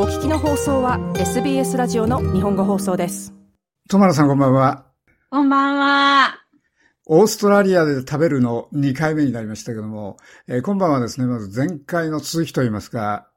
[0.00, 3.34] お聞きの放送は SBS ラジオの日本語放送です。
[3.90, 4.86] トマラさんこんばんは。
[5.28, 6.38] こんばんは。
[7.06, 10.16] オーストラリアで食べるの2回目になりましたけども、
[10.46, 13.28] えー、今晩はですね、まず前回の続きといいますか、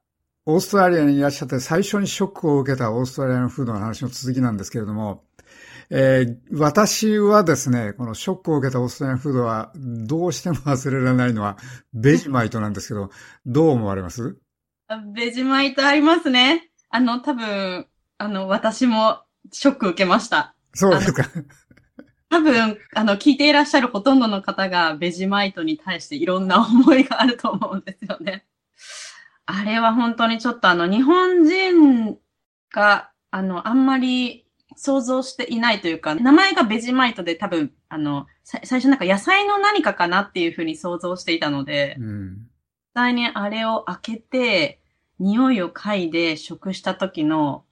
[0.45, 5.23] オーストラリアにいらっしゃって最初にショックを受けたオーストラリアのフードの話の続きなんですけれども、
[5.89, 11.57] えー、私はですね、このショックを受けたオーストラリアフードはどうしても忘れられないのは
[11.91, 13.09] ベジマイトなんですけど、
[13.47, 14.37] どう思われます？
[14.97, 16.69] ベジマイトありますね。
[16.89, 17.87] あの、多分、
[18.17, 20.55] あの、私もショック受けました。
[20.73, 21.25] そうですか。
[22.29, 28.45] 多分、あの、聞いていらっしゃるほとんどの方がベジマイトに対していろんな思いがあると思うんですよね。
[29.45, 32.17] あれは本当にちょっとあの、日本人
[32.73, 42.47] が、あの、あんまり想像していないというか、名前がベジマイトで多分、あの、最初なんか野菜の何かかなっていうふうに想像していたので、うん、実
[42.93, 44.80] 際にあれを開けて、
[45.21, 47.63] 匂いを嗅いで食した時の、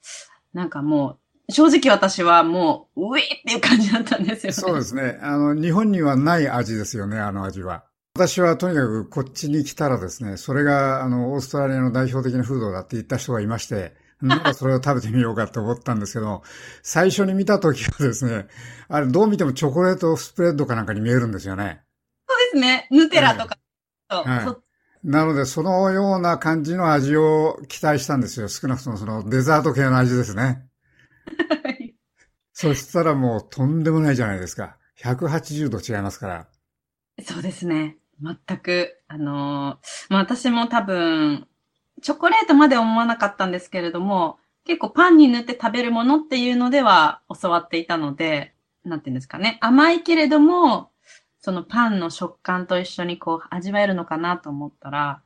[0.54, 4.54] なんかもう、正直私はもう、うえっていう感じだったんですよね。
[4.54, 5.20] そうですね。
[5.22, 7.84] あの、日本にはない味ですよね、あの味は。
[8.16, 16.44] 私はとにかくこっちに来たらですね、それがあの、オーストラリアの代表的なフードだって言った人がいまして、なんかそれを食べてみようかと思ったんですけど、
[16.84, 18.48] 最初に見た時はですね、
[18.90, 21.82] あれどう見てもチョコレートスプレッドかなんかに見えるんですよね。
[22.28, 22.88] そうですね。
[22.92, 23.58] ヌテラとか。
[24.10, 24.69] はい、
[25.04, 28.48] なので、そのような感じの味を期待したんですよ。
[28.50, 30.66] 少なくともそのデザート系の味ですね。
[31.64, 31.96] はい。
[32.54, 34.78] そしたらもうとんでもないじゃないですか。
[35.02, 36.48] 180度違いますから。
[37.24, 37.98] そうですね。
[38.22, 41.48] 全く、あのー、まあ、私も多分、
[42.02, 49.58] チョコレートまで思わなかったんですけれども、結構パンに塗って食べるものっていうのでは教わっていたので、なんていうんですかね。
[49.62, 50.89] 甘いけれども、
[51.42, 55.22] そのパンの食感と一緒にこう味わえるのかなと思ったら、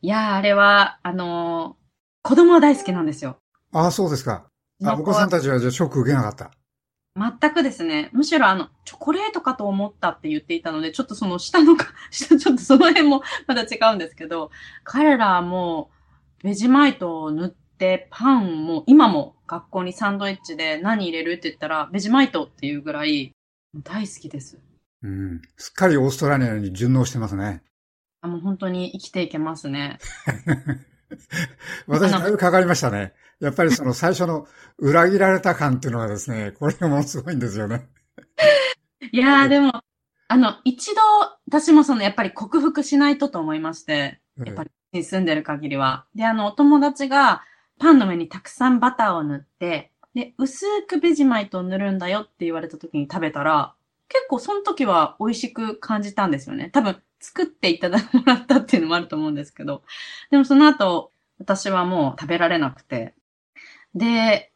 [0.00, 3.36] いやー、あれは、あのー、子供は大好きなんですよ。
[3.72, 4.46] ああ、そうですか。
[4.84, 6.50] あ、お子さんたちはじゃあショック受けなかった。
[7.14, 8.08] 全くですね。
[8.12, 14.50] むしろあの、チョコレートかと思ったって言っていたので、ちょっとその下のか、 下、ちょっとその辺もまだ違うんですけど、
[14.82, 15.90] 彼らはも
[16.42, 23.32] う、ベジマイトを塗ってパンも、今も学校にサンドイッチで何入れるって言ったら、ベジマイトっていうぐらい、
[23.84, 24.58] 大好きです。
[25.02, 25.42] うん。
[25.56, 27.62] すっかりオーストラリアに順応してますね。
[28.20, 29.98] あ、もう本当に生きていけますね。
[31.86, 33.12] 私、だいぶかかりましたね。
[33.40, 34.46] やっぱりその最初の
[34.78, 37.88] 裏切られた感っていうのはですね、これがものすごいんですよね。
[39.10, 39.82] いやー、でも、
[40.28, 41.00] あの、一度、
[41.46, 46.06] 私もその、やっぱり克服しないとと思いまして、やっぱり住んでる限りは。
[46.14, 47.42] で、あの、お友達が
[47.78, 53.74] パンの上にたくさんバターを塗って、で、薄くベジマイトを塗るんだよって言われた時に食べたら、
[54.12, 56.68] 結構その時は美味しく感じたんですよね。
[56.70, 59.82] 多分、作っていただもらったっていうのもあると思うんですけど。
[60.30, 63.14] でもその後、私はもう食べられなくて。
[63.94, 64.52] で、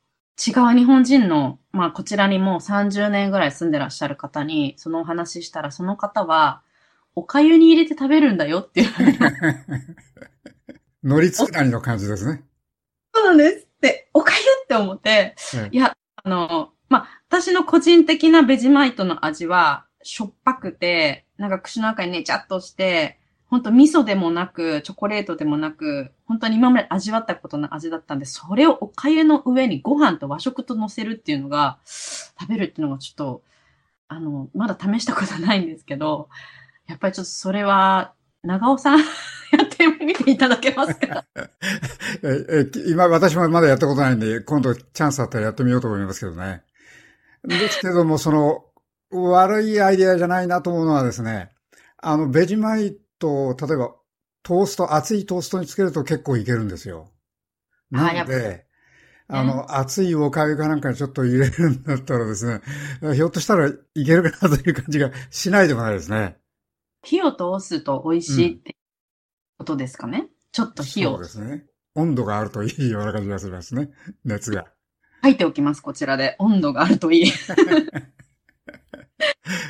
[0.46, 6.62] 違う日本人の、まあこちらにもう30年ぐらい住んでらっしゃる方にそのお話ししたら、その方は、
[7.14, 8.88] お粥に入れて食べるんだよっていう。
[11.02, 12.42] 乗りつくなりの感じですね。
[13.14, 15.34] そうなんですって、お粥って思って、
[15.70, 16.68] いや、あの、まあ、
[17.40, 23.18] 私の個人的なベジマイトの味は、しょっぱくて、なんか口の中にねちゃっとして、
[23.50, 33.42] 本当味噌でもなく、チョコレートでもなく、本当に今まで味わったことの味だったんで、それをお粥の上にご飯と和食と乗せるっていうのが、食べるっていうのがちょっと、
[34.08, 36.30] あの、まだ試したことないんですけど、
[36.86, 38.14] やっぱりちょっとそれは、
[38.44, 38.98] 長尾さん
[39.52, 41.26] やってみていただけますか？
[42.88, 46.62] 今、私もまだやったことないんで、今度チャンスあったらやってみようと思いますけどね。
[47.46, 48.64] ですけども、その、
[49.10, 51.50] 悪いアイデアじゃないなと思うのはですね、
[51.98, 53.94] あの、ベジマイト、例えば、
[54.42, 57.10] トースト、熱いトーストにつけると結構いけるんですよ。
[57.90, 58.66] なので、
[59.28, 62.60] あの、熱いおかゆかなんかにちょっと入れるんだったらですね、
[63.14, 63.74] ひょっとしたらい
[64.04, 66.36] けるかなという感じがしないでもないですね。
[67.02, 68.76] 火を通すと美味しいって
[69.58, 71.14] ことですかね、うん、ちょっと火を。
[71.14, 71.64] そうですね。
[71.94, 73.90] 温度があるといいような感じがしますね。
[74.24, 74.66] 熱が。
[75.26, 76.36] 書いておきます、こちらで。
[76.38, 77.26] 温度があるといい。
[77.28, 77.30] い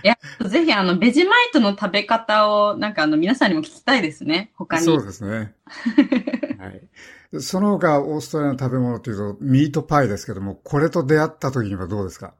[0.02, 0.18] や、
[0.48, 4.52] ぜひあの、ベジマイトの食べ方を、なんかあの、皆さんにも聞きたいですね。
[4.56, 4.84] 他に。
[4.84, 5.54] そうですね。
[6.58, 7.40] はい。
[7.40, 12.34] その他、オーストラリアの食べ物というと、ミートパイですけども、これと出会った時にはどうですか？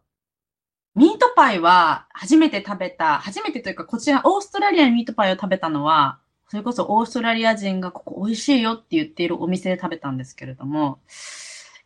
[0.95, 6.19] ミートパイは、初めて食べた、初めてというか、こちら、オーストラリアにミートパイを食べたのは、
[6.49, 11.01] それこそオーストラリア人がここ美味しいよって言っているお店で食べたんですけれども、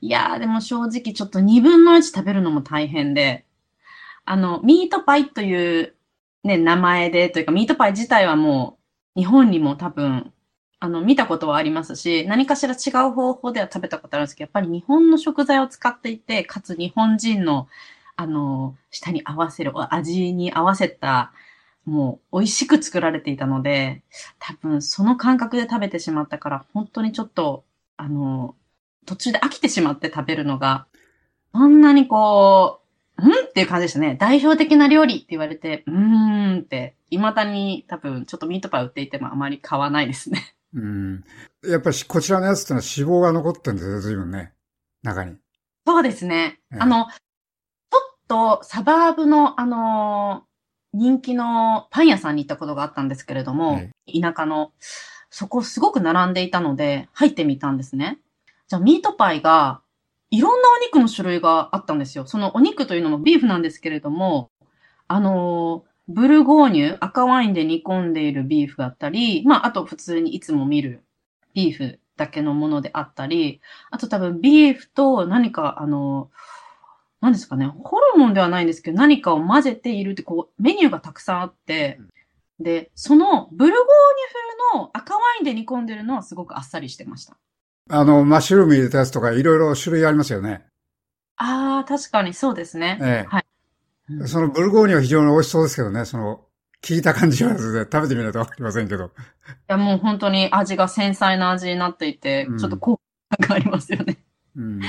[0.00, 3.44] いやーでも正直ちょっと2分の1食べるのも大変で、
[4.24, 5.96] あの、ミートパイという
[6.44, 8.78] ね、名前で、というか、ミートパイ自体はも
[9.16, 10.32] う、日本にも多分、
[10.80, 17.68] あの、見たことはありますし、何かしら違う方法では食べたことあるんですけど、やっぱり日本の食材を使っていて、かつ日本人の、
[18.16, 21.32] あの、舌に合わせる、味に合わせた、
[21.86, 24.02] もう美味しく作られていたので、
[24.38, 27.64] 多分その感覚で食べてしまったから、本当にちょっと、
[27.96, 28.54] あの、
[29.06, 30.86] 途中で飽きてしまって食べるのが、
[31.52, 32.80] そんなにこ
[33.18, 34.16] う、んっていう感じでしたね。
[34.18, 40.54] 代表的な料理って言われて、うーんって、未だに多分ちょっとミートパイ売っていてもあまり買わないですね。
[40.74, 41.24] うん。
[41.64, 44.52] やっぱりこちらのやつってのは脂肪が残ってるんですよ、随分ね。
[45.02, 45.36] 中に。
[45.86, 46.60] そうですね。
[46.72, 47.10] ええ、あの、ちょ
[47.98, 50.44] っとサバーブの、あの
[50.92, 54.72] 人気のパン屋さんに行ったことがあったんですけれども、え、田舎の、
[55.30, 58.18] そこすごく並んでいたので、入ってみたんですね。
[58.70, 59.82] じゃあ、ミートパイが、
[60.30, 62.24] いろんなお肉の種類があったんですよ。
[62.24, 64.52] そのお肉というのもビーフなんですけれども、
[65.08, 71.02] あのブルゴーニュ、赤ワインで煮込んでいるビーフだったり、まあ、あと普通にいつも見る
[71.52, 76.30] ビーフだけのものであったり、あと多分ビーフと何か、あの、
[77.20, 81.98] 何ですかね、ホルモンではないんですけど、何かを混ぜているって、こう、メニューがたくさんあって、
[82.60, 87.36] で、そのブルゴーニュ風の赤ワインで煮込んでるのはすごくあっさりしてました。
[87.90, 90.64] あの、マッシュルーム入れたやつとかいろいろ種類ありますよね。
[91.36, 92.98] ああ、確かにそうですね。
[93.02, 93.44] ええ、はい。
[94.28, 96.44] そのブルゴーニュは非常に美味しそうですけどね、その、
[96.82, 99.06] 聞いた感じは食べてみないとわかりませんけど。
[99.06, 99.08] い
[99.68, 103.00] や、もう本当に味が繊細な味になっていて、うん、ちょっと効
[103.38, 104.18] 果がありますよね。
[104.56, 104.80] うん。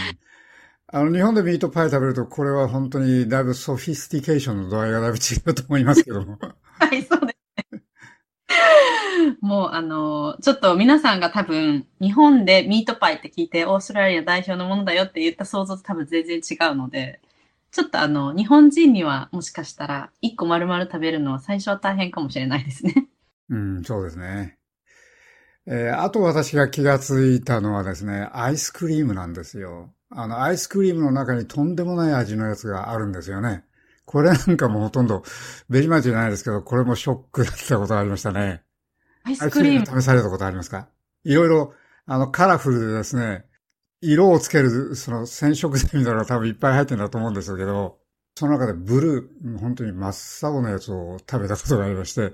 [0.88, 6.38] あの、日本でミートパイ食べると、これは本当にだいぶ sophistication の度合いがだいぶ違うと思いますけども。
[6.80, 7.36] はい、そうですね。
[9.42, 17.20] もう、あの、ちょっと皆さんが多分、日本でミートパイって聞いて、オーストラリア代表のものだよって言った想像と多分全然違うので、
[17.72, 23.08] ちょっとあの、日本人にはもしかしたら、一個丸々食べるのは最初は大変かもしれないですね。
[23.50, 24.58] うん、そうですね。
[25.68, 29.94] えー、あと私が気がついたのはですね、アイスクリームなんですよ。
[30.10, 33.64] あの、アイスクリームの中にとんでもない味のやつがあるんですよね。
[34.06, 35.24] これなんかもほとんど、
[35.70, 38.64] ベリマジじゃないですけど、これもショックだったことがありましたね。
[39.24, 40.90] アイスクリーム試されたことありますか？
[41.24, 41.74] いろいろ、
[42.06, 43.46] あの、カラフルでですね、
[44.02, 48.00] 色をつける、その染色剤みたいなのが多分いっぱい入ってるんだと思うんですけど、
[48.36, 52.34] その中でブルー、本当に真っ青なやつを食べたことがありまして、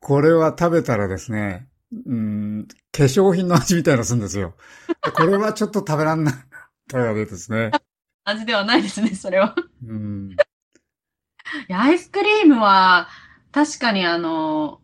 [0.00, 1.68] これは食べたらですね、
[2.06, 4.54] うん、化粧品の味みたいなするんですよ。
[5.14, 6.34] これはちょっと食べらんない。
[6.90, 7.70] 食べられですね。
[8.24, 9.54] 味ではないですね、それは。
[9.86, 10.36] うん、
[11.68, 13.08] いや、アイスクリームは、
[13.52, 14.80] 確かにあの、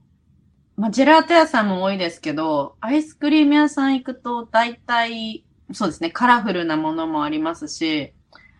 [0.77, 8.13] まあ、ジェラート屋さんも多いですけど、アイスクリーム屋さん行くと、大体、そうですね、カラフルなものもありますし、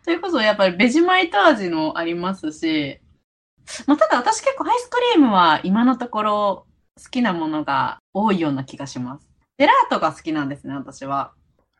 [0.03, 3.01] それこそやっぱりベジマイト味もありますし、
[3.87, 6.67] まあ、ただ私結構アイスクリームは今のところ
[7.03, 9.31] 好きなものが多いような気がします。
[9.59, 11.33] ジェラートが好きなんですね、私は。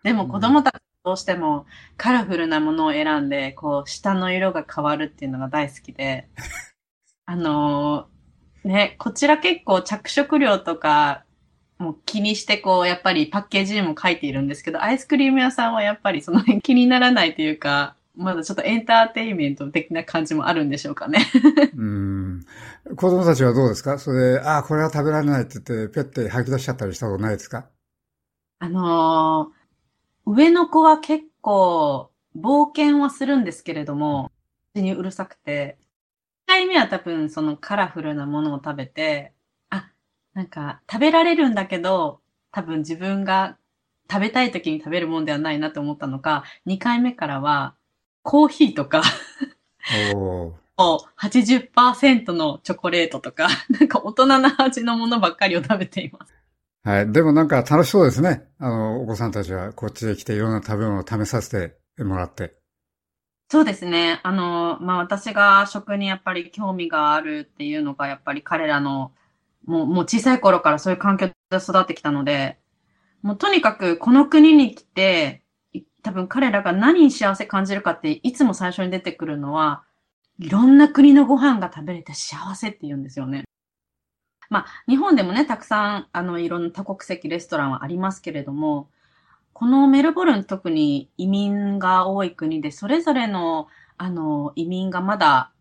[0.03, 0.75] でも子供たち
[1.05, 1.67] どうしても
[1.99, 6.29] カラフルなものを選んで、こう、下の色が変わるっていうのが大好きで、
[7.27, 11.25] あのー、ね、こちら結構着色料とか
[11.79, 21.19] もう気にしてこう、やっぱりパッケージにも書いているんですけど、アイスクリーム屋さんはやっぱりその辺気にならないというか、まだちょっとエンターテインメント的な感じもあるんでしょうかね。
[21.77, 22.41] うん。
[22.97, 23.99] 子供たちはどうですか？
[23.99, 27.67] それで、ああ、これは食べられないって言って、ぴょって吐き出しちゃったりしたことないですか？
[28.61, 29.64] あのー、
[30.27, 34.33] 上の子は結構、冒険はするんですけれども、
[34.75, 35.79] にうるさくて、
[36.47, 39.35] 1回目は多分そのカラフルなものを食べて、
[39.71, 39.91] あ、
[40.35, 42.21] なんか食べられるんだけど、
[42.53, 43.59] 多分自分が
[44.11, 47.75] 食べたい時に食べるもんではないなと思ったのか、2回目からは、
[48.23, 49.03] コーヒーとか
[50.77, 56.34] お80% のチョコレートとか、なんか大人な味のものばっかりを食べています。
[56.85, 57.13] はい。
[57.13, 58.47] でもなんか楽しそうですね。
[58.59, 61.51] あの、お子さんたちはこっちへ来ていろんな食べ物を試させ
[61.97, 62.59] てもらって。
[63.51, 64.21] そうですね。
[64.23, 69.13] あの、まあ、私が食にやっぱり興味があるっていうのが、やっぱり彼らの、
[69.65, 72.59] もう、もう小さい頃からそういう環境で育ってきたので、
[73.23, 75.43] もうとにかくこの国に来て、
[76.03, 79.85] 多分彼らが何に幸せ感じるかっていつも最初に出てくるのは、
[80.39, 83.45] いろんな国のご飯が食べれて幸せって言うんですよね。
[84.51, 88.89] まあ、日本でもね、たくさん、あの、いろんな多国籍レストランはありますけれども、
[89.53, 95.53] このメルボルン特に移民が多い国で、それぞれの、あの、移民がまだ、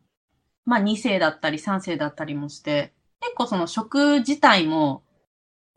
[0.65, 5.03] まあ、2世だったり3世だったりもして、結構その食自体も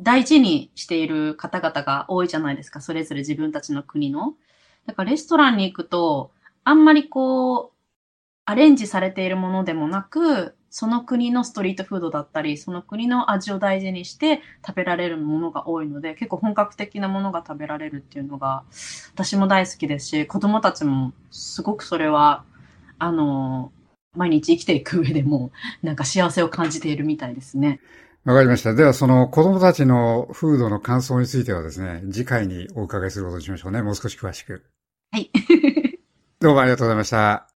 [0.00, 4.34] 大事にしている方々が多いじゃないですか、それぞれ自分たちの国の。
[4.86, 6.32] だからレストランに行くと、
[6.64, 7.76] あんまりこう、
[8.44, 18.62] アレンジされているものでもなく、その国のストリートフードだったり、その国の味を大事にして食べられるものが多いので、結構本格的なものが食べられるっていうのが、
[19.14, 22.44] 私も大好きですし、子供たちもすごくそれは、
[22.98, 23.72] あの、
[24.14, 25.50] 毎日生きていく上でも、
[25.82, 27.80] なんか幸せを感じているみたいですね。
[28.26, 28.74] わかりました。
[28.74, 33.80] では、その子供たちのフードの感想についてはですね、次回にお伺いすることにしましょうね。
[33.80, 34.62] もう少し詳しく。
[35.10, 35.30] はい。
[36.38, 37.55] どうもありがとうございました。